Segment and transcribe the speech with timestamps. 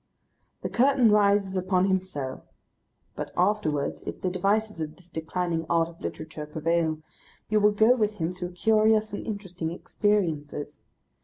[0.63, 2.41] The curtain rises upon him so.
[3.15, 7.03] But afterwards, if the devices of this declining art of literature prevail,
[7.49, 10.79] you will go with him through curious and interesting experiences.